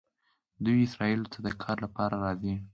[0.65, 2.55] دوی اسرائیلو ته د کار لپاره راځي.